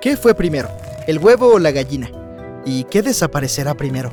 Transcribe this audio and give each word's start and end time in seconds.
¿Qué 0.00 0.16
fue 0.16 0.36
primero? 0.36 0.68
¿El 1.08 1.18
huevo 1.18 1.54
o 1.54 1.58
la 1.58 1.72
gallina? 1.72 2.12
¿Y 2.64 2.84
qué 2.84 3.02
desaparecerá 3.02 3.74
primero? 3.74 4.12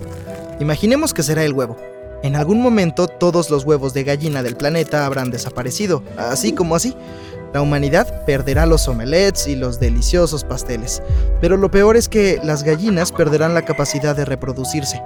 Imaginemos 0.59 1.13
que 1.13 1.21
será 1.21 1.43
el 1.43 1.53
huevo. 1.53 1.77
En 2.23 2.35
algún 2.35 2.59
momento 2.59 3.07
todos 3.07 3.51
los 3.51 3.63
huevos 3.63 3.93
de 3.93 4.03
gallina 4.03 4.41
del 4.41 4.55
planeta 4.55 5.05
habrán 5.05 5.29
desaparecido, 5.29 6.01
así 6.17 6.51
como 6.53 6.75
así. 6.75 6.95
La 7.53 7.61
humanidad 7.61 8.25
perderá 8.25 8.65
los 8.65 8.87
omelets 8.87 9.47
y 9.47 9.55
los 9.55 9.79
deliciosos 9.79 10.43
pasteles, 10.43 11.03
pero 11.39 11.55
lo 11.55 11.69
peor 11.69 11.95
es 11.95 12.09
que 12.09 12.39
las 12.43 12.63
gallinas 12.63 13.11
perderán 13.11 13.53
la 13.53 13.65
capacidad 13.65 14.15
de 14.15 14.25
reproducirse. 14.25 14.99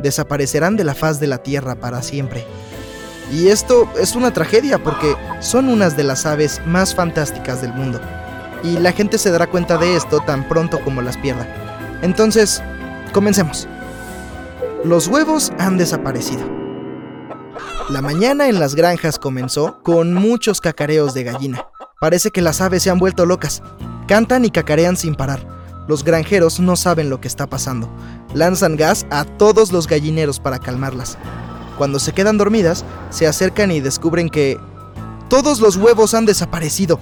Desaparecerán 0.00 0.78
de 0.78 0.84
la 0.84 0.94
faz 0.94 1.20
de 1.20 1.26
la 1.26 1.42
Tierra 1.42 1.74
para 1.74 2.02
siempre. 2.02 2.46
Y 3.30 3.48
esto 3.48 3.86
es 4.00 4.16
una 4.16 4.32
tragedia 4.32 4.78
porque 4.78 5.14
son 5.40 5.68
unas 5.68 5.98
de 5.98 6.04
las 6.04 6.24
aves 6.24 6.62
más 6.64 6.94
fantásticas 6.94 7.60
del 7.60 7.74
mundo 7.74 8.00
y 8.62 8.78
la 8.78 8.92
gente 8.92 9.18
se 9.18 9.30
dará 9.30 9.46
cuenta 9.46 9.78
de 9.78 9.96
esto 9.96 10.20
tan 10.20 10.48
pronto 10.48 10.80
como 10.80 11.02
las 11.02 11.16
pierda. 11.16 11.46
Entonces, 12.02 12.62
comencemos. 13.12 13.68
Los 14.84 15.08
huevos 15.08 15.52
han 15.58 15.78
desaparecido. 15.78 16.44
La 17.90 18.02
mañana 18.02 18.48
en 18.48 18.60
las 18.60 18.74
granjas 18.74 19.18
comenzó 19.18 19.82
con 19.82 20.14
muchos 20.14 20.60
cacareos 20.60 21.14
de 21.14 21.24
gallina. 21.24 21.66
Parece 22.00 22.30
que 22.30 22.42
las 22.42 22.60
aves 22.60 22.82
se 22.82 22.90
han 22.90 22.98
vuelto 22.98 23.26
locas. 23.26 23.62
Cantan 24.06 24.44
y 24.44 24.50
cacarean 24.50 24.96
sin 24.96 25.14
parar. 25.14 25.40
Los 25.88 26.04
granjeros 26.04 26.60
no 26.60 26.76
saben 26.76 27.10
lo 27.10 27.20
que 27.20 27.28
está 27.28 27.46
pasando. 27.46 27.88
Lanzan 28.34 28.76
gas 28.76 29.06
a 29.10 29.24
todos 29.24 29.72
los 29.72 29.86
gallineros 29.86 30.38
para 30.38 30.58
calmarlas. 30.58 31.16
Cuando 31.78 31.98
se 31.98 32.12
quedan 32.12 32.38
dormidas, 32.38 32.84
se 33.10 33.26
acercan 33.26 33.70
y 33.70 33.80
descubren 33.80 34.28
que 34.28 34.60
todos 35.28 35.60
los 35.60 35.76
huevos 35.76 36.12
han 36.14 36.26
desaparecido 36.26 37.00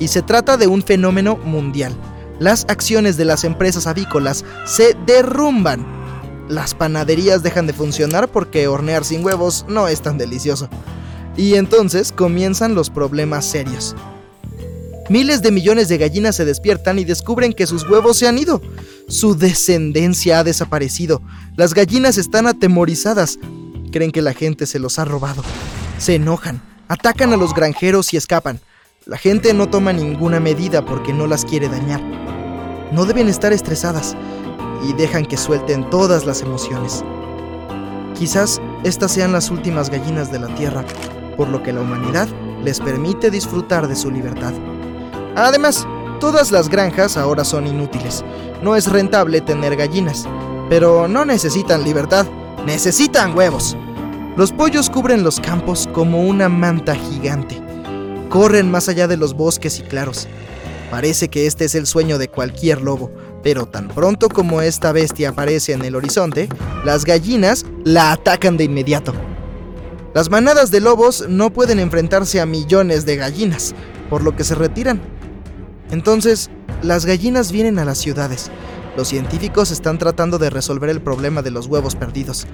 y 0.00 0.08
se 0.08 0.22
trata 0.22 0.56
de 0.56 0.66
un 0.66 0.82
fenómeno 0.82 1.36
mundial. 1.36 1.94
Las 2.40 2.64
acciones 2.68 3.16
de 3.16 3.26
las 3.26 3.44
empresas 3.44 3.86
avícolas 3.86 4.44
se 4.66 4.96
derrumban. 5.06 5.86
Las 6.48 6.74
panaderías 6.74 7.44
dejan 7.44 7.68
de 7.68 7.74
funcionar 7.74 8.28
porque 8.28 8.66
hornear 8.66 9.04
sin 9.04 9.24
huevos 9.24 9.66
no 9.68 9.86
es 9.86 10.00
tan 10.00 10.18
delicioso. 10.18 10.68
Y 11.36 11.54
entonces 11.54 12.10
comienzan 12.10 12.74
los 12.74 12.90
problemas 12.90 13.44
serios. 13.44 13.94
Miles 15.10 15.42
de 15.42 15.50
millones 15.50 15.88
de 15.88 15.98
gallinas 15.98 16.36
se 16.36 16.44
despiertan 16.44 16.98
y 16.98 17.04
descubren 17.04 17.52
que 17.52 17.66
sus 17.66 17.88
huevos 17.88 18.16
se 18.16 18.26
han 18.26 18.38
ido. 18.38 18.62
Su 19.08 19.36
descendencia 19.36 20.38
ha 20.38 20.44
desaparecido. 20.44 21.20
Las 21.56 21.74
gallinas 21.74 22.16
están 22.16 22.46
atemorizadas. 22.46 23.38
Creen 23.92 24.12
que 24.12 24.22
la 24.22 24.34
gente 24.34 24.66
se 24.66 24.78
los 24.78 24.98
ha 24.98 25.04
robado. 25.04 25.42
Se 25.98 26.14
enojan, 26.14 26.62
atacan 26.88 27.32
a 27.32 27.36
los 27.36 27.54
granjeros 27.54 28.14
y 28.14 28.16
escapan. 28.16 28.60
La 29.06 29.16
gente 29.16 29.54
no 29.54 29.66
toma 29.66 29.94
ninguna 29.94 30.40
medida 30.40 30.84
porque 30.84 31.14
no 31.14 31.26
las 31.26 31.46
quiere 31.46 31.70
dañar. 31.70 32.02
No 32.92 33.06
deben 33.06 33.28
estar 33.28 33.50
estresadas 33.50 34.14
y 34.86 34.92
dejan 34.92 35.24
que 35.24 35.38
suelten 35.38 35.88
todas 35.88 36.26
las 36.26 36.42
emociones. 36.42 37.02
Quizás 38.14 38.60
estas 38.84 39.12
sean 39.12 39.32
las 39.32 39.50
últimas 39.50 39.88
gallinas 39.88 40.30
de 40.30 40.40
la 40.40 40.54
Tierra, 40.54 40.84
por 41.38 41.48
lo 41.48 41.62
que 41.62 41.72
la 41.72 41.80
humanidad 41.80 42.28
les 42.62 42.78
permite 42.78 43.30
disfrutar 43.30 43.88
de 43.88 43.96
su 43.96 44.10
libertad. 44.10 44.52
Además, 45.34 45.88
todas 46.20 46.52
las 46.52 46.68
granjas 46.68 47.16
ahora 47.16 47.42
son 47.42 47.66
inútiles. 47.66 48.22
No 48.62 48.76
es 48.76 48.86
rentable 48.86 49.40
tener 49.40 49.76
gallinas, 49.76 50.28
pero 50.68 51.08
no 51.08 51.24
necesitan 51.24 51.84
libertad, 51.84 52.26
necesitan 52.66 53.34
huevos. 53.34 53.78
Los 54.36 54.52
pollos 54.52 54.90
cubren 54.90 55.22
los 55.22 55.40
campos 55.40 55.88
como 55.94 56.20
una 56.20 56.50
manta 56.50 56.94
gigante 56.94 57.69
corren 58.30 58.70
más 58.70 58.88
allá 58.88 59.08
de 59.08 59.18
los 59.18 59.34
bosques 59.34 59.78
y 59.80 59.82
claros. 59.82 60.28
Parece 60.90 61.28
que 61.28 61.46
este 61.46 61.66
es 61.66 61.74
el 61.74 61.86
sueño 61.86 62.16
de 62.16 62.28
cualquier 62.28 62.80
lobo, 62.80 63.10
pero 63.42 63.66
tan 63.66 63.88
pronto 63.88 64.28
como 64.28 64.62
esta 64.62 64.92
bestia 64.92 65.30
aparece 65.30 65.72
en 65.72 65.84
el 65.84 65.94
horizonte, 65.94 66.48
las 66.84 67.04
gallinas 67.04 67.66
la 67.84 68.12
atacan 68.12 68.56
de 68.56 68.64
inmediato. 68.64 69.12
Las 70.14 70.30
manadas 70.30 70.70
de 70.70 70.80
lobos 70.80 71.26
no 71.28 71.52
pueden 71.52 71.78
enfrentarse 71.78 72.40
a 72.40 72.46
millones 72.46 73.04
de 73.04 73.16
gallinas, 73.16 73.74
por 74.08 74.22
lo 74.22 74.34
que 74.34 74.44
se 74.44 74.54
retiran. 74.54 75.00
Entonces, 75.90 76.50
las 76.82 77.06
gallinas 77.06 77.52
vienen 77.52 77.78
a 77.78 77.84
las 77.84 77.98
ciudades. 77.98 78.50
Los 78.96 79.08
científicos 79.08 79.70
están 79.70 79.98
tratando 79.98 80.38
de 80.38 80.50
resolver 80.50 80.90
el 80.90 81.00
problema 81.00 81.42
de 81.42 81.50
los 81.50 81.66
huevos 81.66 81.94
perdidos. 81.94 82.46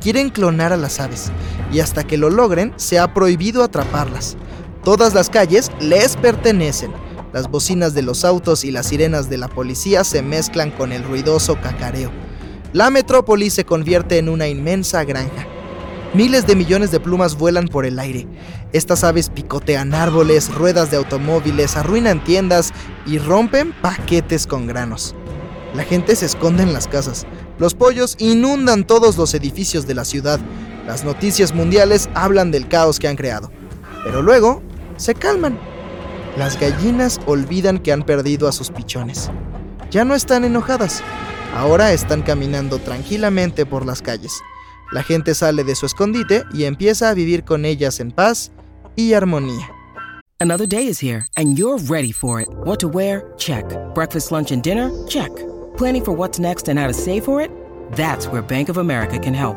Quieren 0.00 0.30
clonar 0.30 0.72
a 0.72 0.76
las 0.76 1.00
aves, 1.00 1.30
y 1.72 1.80
hasta 1.80 2.04
que 2.04 2.18
lo 2.18 2.30
logren, 2.30 2.72
se 2.76 2.98
ha 2.98 3.14
prohibido 3.14 3.62
atraparlas. 3.62 4.36
Todas 4.84 5.14
las 5.14 5.28
calles 5.28 5.70
les 5.80 6.16
pertenecen. 6.16 6.92
Las 7.32 7.50
bocinas 7.50 7.94
de 7.94 8.02
los 8.02 8.24
autos 8.24 8.64
y 8.64 8.70
las 8.70 8.86
sirenas 8.86 9.28
de 9.28 9.38
la 9.38 9.48
policía 9.48 10.02
se 10.04 10.22
mezclan 10.22 10.70
con 10.70 10.92
el 10.92 11.04
ruidoso 11.04 11.60
cacareo. 11.60 12.10
La 12.72 12.90
metrópoli 12.90 13.50
se 13.50 13.64
convierte 13.64 14.18
en 14.18 14.28
una 14.28 14.48
inmensa 14.48 15.04
granja. 15.04 15.46
Miles 16.14 16.46
de 16.46 16.56
millones 16.56 16.90
de 16.90 17.00
plumas 17.00 17.36
vuelan 17.36 17.68
por 17.68 17.84
el 17.84 17.98
aire. 17.98 18.26
Estas 18.72 19.04
aves 19.04 19.28
picotean 19.28 19.94
árboles, 19.94 20.54
ruedas 20.54 20.90
de 20.90 20.96
automóviles, 20.96 21.76
arruinan 21.76 22.24
tiendas 22.24 22.72
y 23.06 23.18
rompen 23.18 23.74
paquetes 23.82 24.46
con 24.46 24.66
granos. 24.66 25.14
La 25.74 25.84
gente 25.84 26.16
se 26.16 26.24
esconde 26.24 26.62
en 26.62 26.72
las 26.72 26.88
casas. 26.88 27.26
Los 27.58 27.74
pollos 27.74 28.16
inundan 28.18 28.86
todos 28.86 29.18
los 29.18 29.34
edificios 29.34 29.86
de 29.86 29.94
la 29.94 30.06
ciudad. 30.06 30.40
Las 30.86 31.04
noticias 31.04 31.54
mundiales 31.54 32.08
hablan 32.14 32.50
del 32.50 32.68
caos 32.68 32.98
que 32.98 33.08
han 33.08 33.16
creado. 33.16 33.50
Pero 34.02 34.22
luego 34.22 34.62
se 34.98 35.14
calman. 35.14 35.58
Las 36.36 36.60
gallinas 36.60 37.18
olvidan 37.26 37.78
que 37.78 37.92
han 37.92 38.02
perdido 38.02 38.46
a 38.46 38.52
sus 38.52 38.70
pichones. 38.70 39.30
Ya 39.90 40.04
no 40.04 40.14
están 40.14 40.44
enojadas. 40.44 41.02
Ahora 41.56 41.92
están 41.92 42.22
caminando 42.22 42.78
tranquilamente 42.78 43.64
por 43.64 43.86
las 43.86 44.02
calles. 44.02 44.32
La 44.92 45.02
gente 45.02 45.34
sale 45.34 45.64
de 45.64 45.74
su 45.74 45.86
escondite 45.86 46.44
y 46.52 46.64
empieza 46.64 47.10
a 47.10 47.14
vivir 47.14 47.44
con 47.44 47.64
ellas 47.64 48.00
en 48.00 48.12
paz 48.12 48.52
y 48.96 49.14
armonía. 49.14 49.70
Another 50.40 50.68
day 50.68 50.86
is 50.86 51.02
here 51.02 51.26
and 51.36 51.58
you're 51.58 51.78
ready 51.88 52.12
for 52.12 52.40
it. 52.40 52.48
What 52.64 52.78
to 52.80 52.88
wear? 52.88 53.32
Check. 53.38 53.64
Breakfast, 53.94 54.30
lunch 54.30 54.52
and 54.52 54.62
dinner? 54.62 54.90
Check. 55.08 55.30
Planning 55.76 56.04
for 56.04 56.12
what's 56.12 56.38
next 56.38 56.68
and 56.68 56.78
how 56.78 56.86
to 56.86 56.94
save 56.94 57.24
for 57.24 57.40
it? 57.40 57.50
That's 57.96 58.28
where 58.28 58.42
Bank 58.42 58.68
of 58.68 58.78
America 58.78 59.18
can 59.18 59.34
help. 59.34 59.56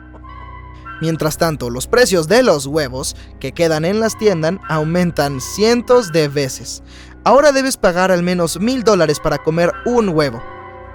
Mientras 1.01 1.37
tanto, 1.37 1.71
los 1.71 1.87
precios 1.87 2.27
de 2.27 2.43
los 2.43 2.67
huevos 2.67 3.15
que 3.39 3.51
quedan 3.51 3.85
en 3.85 3.99
las 3.99 4.17
tiendas 4.17 4.53
aumentan 4.69 5.41
cientos 5.41 6.11
de 6.11 6.27
veces. 6.27 6.83
Ahora 7.23 7.51
debes 7.51 7.75
pagar 7.75 8.11
al 8.11 8.23
menos 8.23 8.59
mil 8.59 8.83
dólares 8.83 9.19
para 9.19 9.39
comer 9.39 9.71
un 9.85 10.09
huevo. 10.09 10.41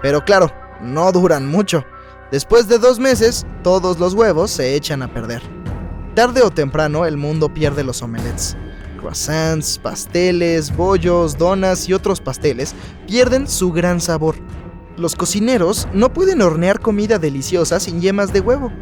Pero 0.03 0.25
claro, 0.25 0.53
no 0.81 1.11
duran 1.11 1.47
mucho. 1.49 1.85
Después 2.31 2.69
de 2.69 2.79
dos 2.79 2.99
meses, 2.99 3.45
todos 3.63 3.99
los 3.99 4.15
huevos 4.15 4.51
se 4.51 4.75
echan 4.75 5.03
a 5.03 5.13
perder. 5.13 5.43
Tarde 6.15 6.43
o 6.43 6.51
temprano, 6.51 7.05
el 7.05 7.17
mundo 7.17 7.53
pierde 7.53 7.85
los 7.85 8.01
omelets. 8.03 8.57
Croissants, 8.99 9.79
pasteles, 9.79 10.75
bollos, 10.75 11.37
donas 11.37 11.89
y 11.89 11.93
otros 11.93 12.21
pasteles 12.21 12.75
pierden 13.07 13.47
su 13.47 13.73
gran 13.73 14.01
sabor. 14.01 14.37
Los 14.97 15.15
cocineros 15.15 15.87
no 15.93 16.13
pueden 16.13 16.43
hornear 16.43 16.81
comida 16.81 17.19
deliciosa 17.19 17.81
sin 17.81 18.01
yemas 18.01 18.33
de 18.33 18.41
huevo. 18.41 18.73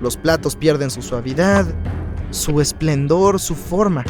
Los 0.00 0.16
platos 0.16 0.56
pierden 0.56 0.90
su 0.90 1.02
suavidad, 1.02 1.66
su 2.30 2.60
esplendor, 2.60 3.40
su 3.40 3.54
forma. 3.54 4.04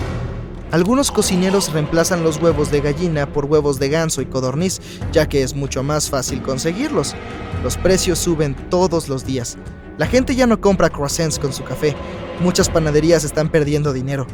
Algunos 0.70 1.10
cocineros 1.10 1.72
reemplazan 1.72 2.22
los 2.22 2.36
huevos 2.42 2.70
de 2.70 2.82
gallina 2.82 3.32
por 3.32 3.46
huevos 3.46 3.78
de 3.78 3.88
ganso 3.88 4.20
y 4.20 4.26
codorniz, 4.26 4.80
ya 5.12 5.26
que 5.26 5.42
es 5.42 5.54
mucho 5.54 5.82
más 5.82 6.10
fácil 6.10 6.42
conseguirlos. 6.42 7.14
Los 7.62 7.78
precios 7.78 8.18
suben 8.18 8.54
todos 8.68 9.08
los 9.08 9.24
días. 9.24 9.56
La 9.96 10.06
gente 10.06 10.34
ya 10.36 10.46
no 10.46 10.60
compra 10.60 10.90
croissants 10.90 11.38
con 11.38 11.54
su 11.54 11.64
café. 11.64 11.96
Muchas 12.40 12.68
panaderías 12.68 13.24
están 13.24 13.48
perdiendo 13.48 13.94
dinero. 13.94 14.26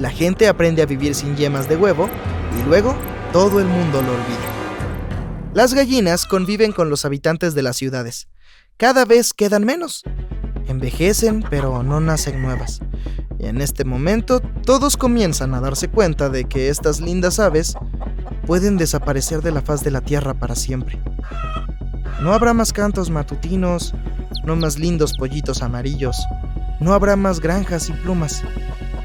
La 0.00 0.10
gente 0.10 0.48
aprende 0.48 0.82
a 0.82 0.86
vivir 0.86 1.14
sin 1.14 1.36
yemas 1.36 1.68
de 1.68 1.76
huevo 1.76 2.08
y 2.58 2.68
luego 2.68 2.96
todo 3.32 3.60
el 3.60 3.66
mundo 3.66 4.02
lo 4.02 4.12
olvida. 4.12 4.50
Las 5.54 5.74
gallinas 5.74 6.26
conviven 6.26 6.72
con 6.72 6.90
los 6.90 7.04
habitantes 7.04 7.54
de 7.54 7.62
las 7.62 7.76
ciudades. 7.76 8.28
Cada 8.76 9.04
vez 9.04 9.32
quedan 9.32 9.64
menos. 9.64 10.02
Envejecen, 10.66 11.44
pero 11.48 11.82
no 11.82 12.00
nacen 12.00 12.40
nuevas. 12.42 12.80
Y 13.38 13.46
en 13.46 13.60
este 13.60 13.84
momento 13.84 14.40
todos 14.40 14.96
comienzan 14.96 15.54
a 15.54 15.60
darse 15.60 15.88
cuenta 15.88 16.28
de 16.28 16.44
que 16.44 16.68
estas 16.68 17.00
lindas 17.00 17.40
aves 17.40 17.74
pueden 18.46 18.76
desaparecer 18.76 19.42
de 19.42 19.52
la 19.52 19.62
faz 19.62 19.82
de 19.82 19.90
la 19.90 20.00
tierra 20.00 20.34
para 20.34 20.54
siempre. 20.54 21.00
No 22.20 22.34
habrá 22.34 22.52
más 22.52 22.72
cantos 22.72 23.08
matutinos, 23.10 23.94
no 24.44 24.56
más 24.56 24.78
lindos 24.78 25.16
pollitos 25.16 25.62
amarillos, 25.62 26.16
no 26.80 26.92
habrá 26.92 27.16
más 27.16 27.40
granjas 27.40 27.88
y 27.88 27.92
plumas. 27.92 28.42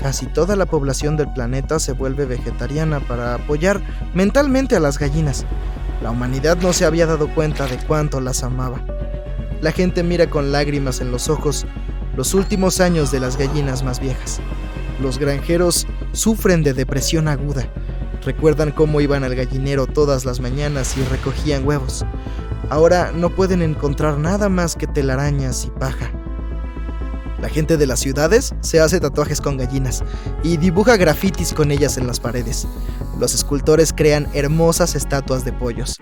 Casi 0.02 0.26
toda 0.28 0.56
la 0.56 0.66
población 0.66 1.16
del 1.18 1.32
planeta 1.34 1.80
se 1.80 1.94
vuelve 1.94 2.26
vegetariana 2.26 3.00
para 3.00 3.36
apoyar 3.36 3.82
mentalmente 4.14 4.76
a 4.76 4.80
las 4.80 5.00
gallinas. 5.00 5.46
La 6.02 6.12
humanidad 6.12 6.58
no 6.58 6.74
se 6.74 6.86
había 6.86 7.06
dado 7.06 7.34
cuenta 7.34 7.68
de 7.68 7.78
cuánto 7.78 8.20
las 8.20 8.44
amaba. 8.44 8.82
La 9.62 9.72
gente 9.72 10.04
mira 10.04 10.30
con 10.30 10.52
lágrimas 10.52 11.02
en 11.02 11.12
los 11.12 11.30
ojos 11.30 11.66
los 12.16 12.34
últimos 12.34 12.80
años 12.80 13.12
de 13.12 13.20
las 13.20 13.38
gallinas 13.38 13.84
más 13.84 14.00
viejas. 14.00 14.40
Los 15.02 15.20
granjeros 15.20 15.86
sufren 16.14 16.64
de 16.64 16.74
depresión 16.74 17.28
aguda. 17.28 17.68
Recuerdan 18.24 18.72
cómo 18.72 19.02
iban 19.02 19.24
al 19.24 19.36
gallinero 19.36 19.86
todas 19.86 20.26
las 20.26 20.40
mañanas 20.40 20.98
y 20.98 21.04
recogían 21.04 21.68
huevos. 21.68 22.06
Ahora 22.70 23.12
no 23.14 23.30
pueden 23.30 23.62
encontrar 23.62 24.18
nada 24.18 24.50
más 24.50 24.76
que 24.76 24.88
telarañas 24.88 25.66
y 25.66 25.70
paja. 25.72 26.10
La 27.42 27.50
gente 27.50 27.78
de 27.78 27.86
las 27.86 28.00
ciudades 28.00 28.56
se 28.62 28.80
hace 28.80 29.00
tatuajes 29.00 29.42
con 29.42 29.58
gallinas 29.58 30.04
y 30.42 30.58
dibuja 30.58 30.98
grafitis 30.98 31.54
con 31.54 31.70
ellas 31.70 31.98
en 31.98 32.08
las 32.08 32.20
paredes. 32.20 32.68
Los 33.20 33.36
escultores 33.36 33.94
crean 33.94 34.28
hermosas 34.34 34.96
estatuas 34.96 35.46
de 35.46 35.54
pollos. 35.54 36.00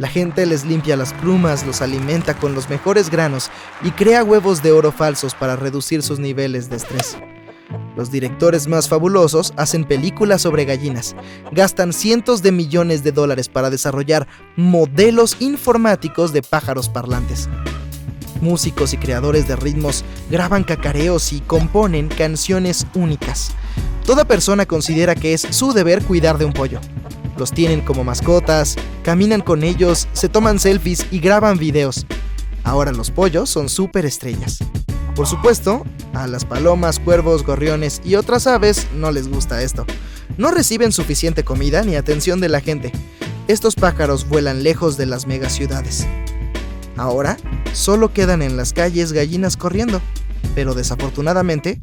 La 0.00 0.08
gente 0.08 0.46
les 0.46 0.64
limpia 0.64 0.96
las 0.96 1.12
plumas, 1.12 1.66
los 1.66 1.82
alimenta 1.82 2.32
con 2.32 2.54
los 2.54 2.70
mejores 2.70 3.10
granos 3.10 3.50
y 3.82 3.90
crea 3.90 4.24
huevos 4.24 4.62
de 4.62 4.72
oro 4.72 4.92
falsos 4.92 5.34
para 5.34 5.56
reducir 5.56 6.02
sus 6.02 6.18
niveles 6.18 6.70
de 6.70 6.76
estrés. 6.76 7.18
Los 7.98 8.10
directores 8.10 8.66
más 8.66 8.88
fabulosos 8.88 9.52
hacen 9.58 9.84
películas 9.84 10.40
sobre 10.40 10.64
gallinas, 10.64 11.14
gastan 11.52 11.92
cientos 11.92 12.40
de 12.42 12.50
millones 12.50 13.04
de 13.04 13.12
dólares 13.12 13.50
para 13.50 13.68
desarrollar 13.68 14.26
modelos 14.56 15.36
informáticos 15.38 16.32
de 16.32 16.40
pájaros 16.40 16.88
parlantes. 16.88 17.50
Músicos 18.40 18.94
y 18.94 18.96
creadores 18.96 19.46
de 19.48 19.56
ritmos 19.56 20.02
graban 20.30 20.64
cacareos 20.64 21.30
y 21.34 21.40
componen 21.40 22.08
canciones 22.08 22.86
únicas. 22.94 23.50
Toda 24.06 24.24
persona 24.24 24.64
considera 24.64 25.14
que 25.14 25.34
es 25.34 25.42
su 25.42 25.74
deber 25.74 26.02
cuidar 26.02 26.38
de 26.38 26.46
un 26.46 26.54
pollo 26.54 26.80
los 27.40 27.52
tienen 27.52 27.80
como 27.80 28.04
mascotas, 28.04 28.76
caminan 29.02 29.40
con 29.40 29.64
ellos, 29.64 30.06
se 30.12 30.28
toman 30.28 30.60
selfies 30.60 31.06
y 31.10 31.18
graban 31.18 31.58
videos. 31.58 32.06
Ahora 32.62 32.92
los 32.92 33.10
pollos 33.10 33.48
son 33.48 33.70
súper 33.70 34.04
estrellas. 34.04 34.58
Por 35.16 35.26
supuesto, 35.26 35.84
a 36.12 36.26
las 36.26 36.44
palomas, 36.44 37.00
cuervos, 37.00 37.42
gorriones 37.42 38.02
y 38.04 38.14
otras 38.14 38.46
aves 38.46 38.86
no 38.94 39.10
les 39.10 39.28
gusta 39.28 39.62
esto. 39.62 39.86
No 40.36 40.50
reciben 40.50 40.92
suficiente 40.92 41.42
comida 41.42 41.82
ni 41.82 41.96
atención 41.96 42.40
de 42.40 42.50
la 42.50 42.60
gente. 42.60 42.92
Estos 43.48 43.74
pájaros 43.74 44.28
vuelan 44.28 44.62
lejos 44.62 44.98
de 44.98 45.06
las 45.06 45.26
megaciudades. 45.26 46.06
Ahora, 46.96 47.38
solo 47.72 48.12
quedan 48.12 48.42
en 48.42 48.58
las 48.58 48.74
calles 48.74 49.12
gallinas 49.12 49.56
corriendo, 49.56 50.02
pero 50.54 50.74
desafortunadamente, 50.74 51.80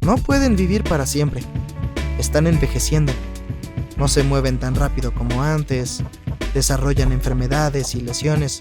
no 0.00 0.16
pueden 0.16 0.56
vivir 0.56 0.82
para 0.82 1.04
siempre. 1.04 1.42
Están 2.18 2.46
envejeciendo 2.46 3.12
no 3.96 4.08
se 4.08 4.22
mueven 4.22 4.58
tan 4.58 4.74
rápido 4.74 5.12
como 5.14 5.42
antes, 5.42 6.02
desarrollan 6.52 7.12
enfermedades 7.12 7.94
y 7.94 8.00
lesiones. 8.00 8.60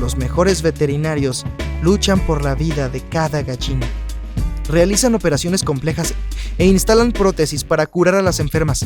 Los 0.00 0.16
mejores 0.16 0.62
veterinarios 0.62 1.44
luchan 1.82 2.20
por 2.20 2.42
la 2.42 2.54
vida 2.54 2.88
de 2.88 3.00
cada 3.00 3.42
gallina. 3.42 3.86
Realizan 4.68 5.14
operaciones 5.14 5.62
complejas 5.62 6.14
e 6.58 6.66
instalan 6.66 7.12
prótesis 7.12 7.64
para 7.64 7.86
curar 7.86 8.14
a 8.14 8.22
las 8.22 8.40
enfermas. 8.40 8.84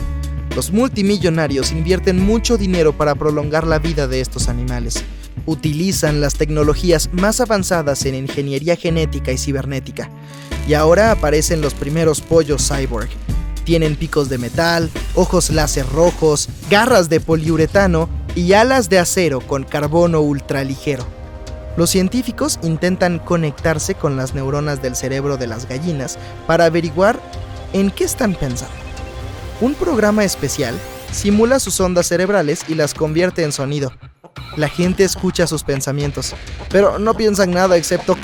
Los 0.55 0.71
multimillonarios 0.71 1.73
invierten 1.73 2.21
mucho 2.21 2.59
dinero 2.59 2.93
para 2.93 3.15
prolongar 3.15 3.67
la 3.67 3.79
vida 3.79 4.07
de 4.07 4.21
estos 4.21 4.49
animales. 4.49 5.03
Utilizan 5.47 6.21
las 6.21 6.35
tecnologías 6.35 7.11
más 7.13 7.41
avanzadas 7.41 8.05
en 8.05 8.15
ingeniería 8.15 8.77
genética 8.77 9.33
y 9.33 9.39
cibernética. 9.39 10.11
Y 10.69 10.75
ahora 10.75 11.11
aparecen 11.11 11.63
los 11.63 11.75
primeros 11.75 12.21
pollos 12.21 12.69
cyborg, 12.69 13.09
tienen 13.65 13.97
picos 13.97 14.29
de 14.29 14.39
metal, 14.39 14.91
ojos 15.15 15.51
láser 15.51 15.87
rojos, 15.89 16.49
garras 16.71 17.09
de 17.09 17.21
poliuretano 17.21 18.09
y 18.35 18.53
alas 18.53 18.89
de 18.89 18.99
acero 18.99 19.41
con 19.41 19.65
carbono 19.65 20.21
ultraligero. 20.21 21.07
Los 21.77 21.91
científicos 21.91 22.59
intentan 22.63 23.19
conectarse 23.19 23.95
con 23.95 24.17
las 24.17 24.35
neuronas 24.35 24.83
del 24.83 24.95
cerebro 24.95 25.37
de 25.37 25.47
las 25.47 25.67
gallinas 25.69 26.19
para 26.47 26.67
averiguar 26.67 27.19
en 27.73 27.91
qué 27.91 28.05
están 28.05 28.35
pensando. 28.35 28.75
Un 29.61 29.75
programa 29.75 30.25
especial 30.25 30.75
simula 31.13 31.59
sus 31.61 31.81
ondas 31.81 32.07
cerebrales 32.07 32.65
y 32.69 32.75
las 32.75 32.95
convierte 32.95 33.43
en 33.43 33.53
sonido. 33.53 33.93
La 34.57 34.69
gente 34.69 35.05
escucha 35.05 35.47
sus 35.47 35.63
pensamientos, 35.63 36.35
pero 36.69 36.99
no 36.99 37.15
piensan 37.15 37.53
nada 37.53 37.77
excepto. 37.77 38.17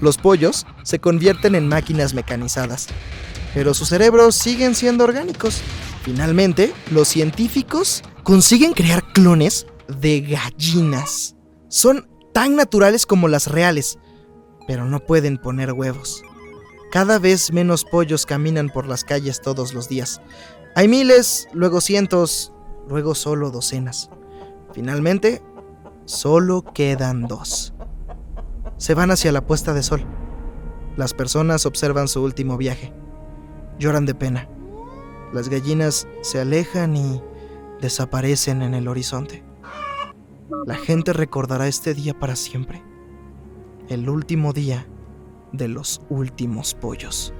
Los 0.00 0.16
pollos 0.16 0.66
se 0.82 0.98
convierten 0.98 1.54
en 1.54 1.68
máquinas 1.68 2.14
mecanizadas, 2.14 2.88
pero 3.54 3.74
sus 3.74 3.88
cerebros 3.88 4.34
siguen 4.34 4.74
siendo 4.74 5.04
orgánicos. 5.04 5.60
Finalmente, 6.02 6.72
los 6.90 7.08
científicos 7.08 8.02
consiguen 8.22 8.72
crear 8.72 9.04
clones 9.12 9.66
de 10.00 10.22
gallinas. 10.22 11.36
Son 11.68 12.08
tan 12.32 12.56
naturales 12.56 13.04
como 13.04 13.28
las 13.28 13.48
reales, 13.48 13.98
pero 14.66 14.86
no 14.86 15.00
pueden 15.00 15.36
poner 15.36 15.72
huevos. 15.72 16.22
Cada 16.90 17.18
vez 17.18 17.52
menos 17.52 17.84
pollos 17.84 18.24
caminan 18.24 18.70
por 18.70 18.86
las 18.86 19.04
calles 19.04 19.40
todos 19.42 19.74
los 19.74 19.88
días. 19.88 20.20
Hay 20.74 20.88
miles, 20.88 21.46
luego 21.52 21.80
cientos, 21.80 22.52
luego 22.88 23.14
solo 23.14 23.50
docenas. 23.50 24.08
Finalmente, 24.72 25.42
solo 26.06 26.64
quedan 26.72 27.26
dos 27.26 27.74
se 28.80 28.94
van 28.94 29.10
hacia 29.10 29.30
la 29.30 29.46
puesta 29.46 29.74
de 29.74 29.82
sol. 29.82 30.06
Las 30.96 31.12
personas 31.12 31.66
observan 31.66 32.08
su 32.08 32.22
último 32.22 32.56
viaje. 32.56 32.94
Lloran 33.78 34.06
de 34.06 34.14
pena. 34.14 34.48
Las 35.34 35.50
gallinas 35.50 36.08
se 36.22 36.40
alejan 36.40 36.96
y 36.96 37.22
desaparecen 37.82 38.62
en 38.62 38.72
el 38.72 38.88
horizonte. 38.88 39.44
La 40.66 40.76
gente 40.76 41.12
recordará 41.12 41.68
este 41.68 41.92
día 41.92 42.18
para 42.18 42.36
siempre. 42.36 42.82
El 43.90 44.08
último 44.08 44.54
día 44.54 44.88
de 45.52 45.68
los 45.68 46.00
últimos 46.08 46.72
pollos. 46.72 47.34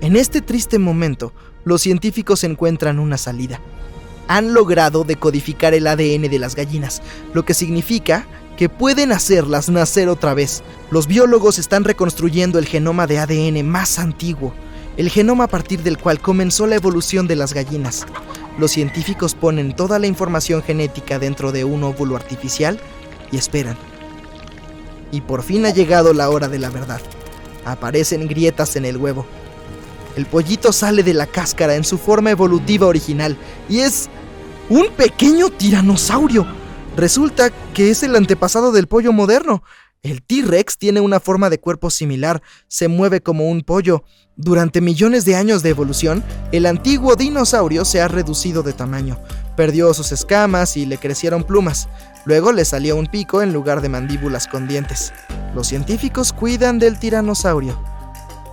En 0.00 0.16
este 0.16 0.40
triste 0.40 0.80
momento, 0.80 1.32
los 1.64 1.80
científicos 1.80 2.42
encuentran 2.42 2.98
una 2.98 3.18
salida. 3.18 3.60
Han 4.26 4.52
logrado 4.52 5.04
decodificar 5.04 5.74
el 5.74 5.86
ADN 5.86 6.22
de 6.28 6.38
las 6.40 6.56
gallinas, 6.56 7.02
lo 7.34 7.44
que 7.44 7.54
significa 7.54 8.26
que 8.56 8.68
pueden 8.68 9.12
hacerlas 9.12 9.68
nacer 9.68 10.08
otra 10.08 10.34
vez. 10.34 10.62
Los 10.90 11.06
biólogos 11.06 11.58
están 11.58 11.84
reconstruyendo 11.84 12.58
el 12.58 12.66
genoma 12.66 13.06
de 13.06 13.18
ADN 13.18 13.66
más 13.66 13.98
antiguo, 13.98 14.54
el 14.96 15.10
genoma 15.10 15.44
a 15.44 15.48
partir 15.48 15.82
del 15.82 15.98
cual 15.98 16.20
comenzó 16.20 16.66
la 16.66 16.76
evolución 16.76 17.26
de 17.26 17.36
las 17.36 17.52
gallinas. 17.52 18.06
Los 18.58 18.70
científicos 18.70 19.34
ponen 19.34 19.76
toda 19.76 19.98
la 19.98 20.06
información 20.06 20.62
genética 20.62 21.18
dentro 21.18 21.52
de 21.52 21.64
un 21.64 21.84
óvulo 21.84 22.16
artificial 22.16 22.80
y 23.30 23.36
esperan. 23.36 23.76
Y 25.12 25.20
por 25.20 25.42
fin 25.42 25.66
ha 25.66 25.70
llegado 25.70 26.14
la 26.14 26.30
hora 26.30 26.48
de 26.48 26.58
la 26.58 26.70
verdad. 26.70 27.00
Aparecen 27.66 28.26
grietas 28.26 28.76
en 28.76 28.86
el 28.86 28.96
huevo. 28.96 29.26
El 30.16 30.24
pollito 30.24 30.72
sale 30.72 31.02
de 31.02 31.12
la 31.12 31.26
cáscara 31.26 31.74
en 31.74 31.84
su 31.84 31.98
forma 31.98 32.30
evolutiva 32.30 32.86
original 32.86 33.36
y 33.68 33.80
es 33.80 34.08
un 34.70 34.88
pequeño 34.96 35.50
tiranosaurio 35.50 36.46
Resulta 36.96 37.50
que 37.74 37.90
es 37.90 38.02
el 38.02 38.16
antepasado 38.16 38.72
del 38.72 38.88
pollo 38.88 39.12
moderno. 39.12 39.62
El 40.02 40.22
T-Rex 40.22 40.78
tiene 40.78 41.00
una 41.00 41.20
forma 41.20 41.50
de 41.50 41.58
cuerpo 41.58 41.90
similar, 41.90 42.42
se 42.68 42.88
mueve 42.88 43.20
como 43.20 43.50
un 43.50 43.60
pollo. 43.60 44.04
Durante 44.36 44.80
millones 44.80 45.26
de 45.26 45.36
años 45.36 45.62
de 45.62 45.70
evolución, 45.70 46.24
el 46.52 46.64
antiguo 46.64 47.14
dinosaurio 47.14 47.84
se 47.84 48.00
ha 48.00 48.08
reducido 48.08 48.62
de 48.62 48.72
tamaño. 48.72 49.18
Perdió 49.56 49.92
sus 49.92 50.10
escamas 50.10 50.78
y 50.78 50.86
le 50.86 50.96
crecieron 50.96 51.44
plumas. 51.44 51.88
Luego 52.24 52.52
le 52.52 52.64
salió 52.64 52.96
un 52.96 53.06
pico 53.06 53.42
en 53.42 53.52
lugar 53.52 53.82
de 53.82 53.90
mandíbulas 53.90 54.46
con 54.46 54.66
dientes. 54.66 55.12
Los 55.54 55.66
científicos 55.66 56.32
cuidan 56.32 56.78
del 56.78 56.98
tiranosaurio. 56.98 57.78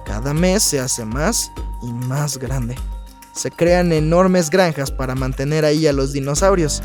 Cada 0.05 0.33
mes 0.33 0.63
se 0.63 0.81
hace 0.81 1.05
más 1.05 1.49
y 1.81 1.93
más 1.93 2.37
grande. 2.37 2.75
Se 3.33 3.51
crean 3.51 3.93
enormes 3.93 4.49
granjas 4.49 4.91
para 4.91 5.15
mantener 5.15 5.65
ahí 5.65 5.87
a 5.87 5.93
los 5.93 6.13
dinosaurios. 6.13 6.83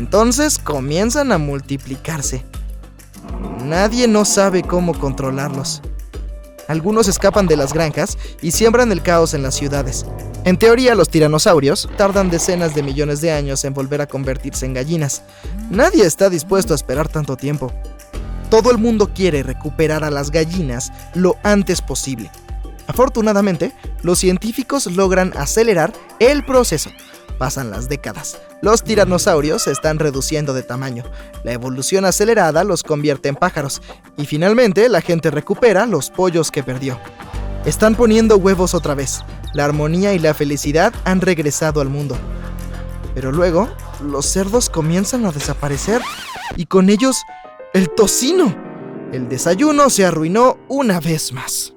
Entonces 0.00 0.58
comienzan 0.58 1.30
a 1.30 1.36
multiplicarse. 1.36 2.42
Nadie 3.66 4.08
no 4.08 4.24
sabe 4.24 4.62
cómo 4.62 4.98
controlarlos. 4.98 5.82
Algunos 6.68 7.06
escapan 7.06 7.46
de 7.46 7.58
las 7.58 7.74
granjas 7.74 8.16
y 8.40 8.52
siembran 8.52 8.92
el 8.92 9.02
caos 9.02 9.34
en 9.34 9.42
las 9.42 9.56
ciudades. 9.56 10.06
En 10.46 10.56
teoría, 10.56 10.94
los 10.94 11.10
tiranosaurios 11.10 11.86
tardan 11.98 12.30
decenas 12.30 12.74
de 12.74 12.82
millones 12.82 13.20
de 13.20 13.30
años 13.30 13.62
en 13.66 13.74
volver 13.74 14.00
a 14.00 14.06
convertirse 14.06 14.64
en 14.64 14.72
gallinas. 14.72 15.20
Nadie 15.68 16.06
está 16.06 16.30
dispuesto 16.30 16.72
a 16.72 16.76
esperar 16.76 17.08
tanto 17.08 17.36
tiempo. 17.36 17.70
Todo 18.48 18.70
el 18.70 18.78
mundo 18.78 19.10
quiere 19.14 19.42
recuperar 19.42 20.02
a 20.02 20.10
las 20.10 20.30
gallinas 20.30 20.94
lo 21.12 21.36
antes 21.42 21.82
posible. 21.82 22.30
Afortunadamente, 22.86 23.74
los 24.00 24.18
científicos 24.18 24.86
logran 24.86 25.34
acelerar 25.36 25.92
el 26.20 26.42
proceso. 26.42 26.88
Pasan 27.40 27.70
las 27.70 27.88
décadas. 27.88 28.38
Los 28.60 28.84
tiranosaurios 28.84 29.62
se 29.62 29.72
están 29.72 29.98
reduciendo 29.98 30.52
de 30.52 30.62
tamaño. 30.62 31.04
La 31.42 31.52
evolución 31.52 32.04
acelerada 32.04 32.64
los 32.64 32.82
convierte 32.82 33.30
en 33.30 33.34
pájaros. 33.34 33.80
Y 34.18 34.26
finalmente 34.26 34.86
la 34.90 35.00
gente 35.00 35.30
recupera 35.30 35.86
los 35.86 36.10
pollos 36.10 36.50
que 36.50 36.62
perdió. 36.62 37.00
Están 37.64 37.94
poniendo 37.94 38.36
huevos 38.36 38.74
otra 38.74 38.94
vez. 38.94 39.24
La 39.54 39.64
armonía 39.64 40.12
y 40.12 40.18
la 40.18 40.34
felicidad 40.34 40.92
han 41.04 41.22
regresado 41.22 41.80
al 41.80 41.88
mundo. 41.88 42.14
Pero 43.14 43.32
luego, 43.32 43.70
los 44.04 44.26
cerdos 44.26 44.68
comienzan 44.68 45.24
a 45.24 45.32
desaparecer 45.32 46.02
y 46.56 46.66
con 46.66 46.90
ellos 46.90 47.22
el 47.72 47.88
tocino. 47.88 48.54
El 49.14 49.30
desayuno 49.30 49.88
se 49.88 50.04
arruinó 50.04 50.58
una 50.68 51.00
vez 51.00 51.32
más. 51.32 51.72